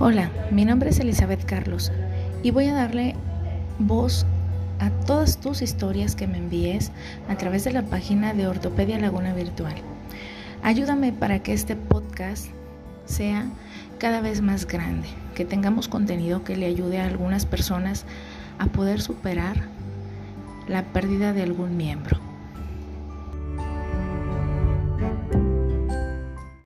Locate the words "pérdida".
20.84-21.32